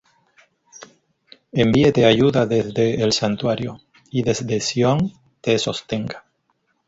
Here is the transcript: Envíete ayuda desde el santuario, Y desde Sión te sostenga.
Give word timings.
Envíete 1.51 2.05
ayuda 2.07 2.47
desde 2.47 3.03
el 3.03 3.13
santuario, 3.13 3.81
Y 4.09 4.23
desde 4.23 4.59
Sión 4.59 5.13
te 5.41 5.59
sostenga. 5.59 6.25